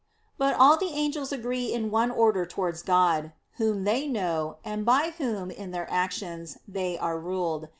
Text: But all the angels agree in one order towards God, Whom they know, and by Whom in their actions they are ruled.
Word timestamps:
But 0.35 0.55
all 0.55 0.77
the 0.77 0.93
angels 0.93 1.31
agree 1.31 1.71
in 1.71 1.91
one 1.91 2.09
order 2.09 2.43
towards 2.43 2.81
God, 2.81 3.33
Whom 3.57 3.83
they 3.83 4.07
know, 4.07 4.57
and 4.65 4.83
by 4.83 5.13
Whom 5.19 5.51
in 5.51 5.69
their 5.69 5.85
actions 5.91 6.57
they 6.67 6.97
are 6.97 7.19
ruled. 7.19 7.69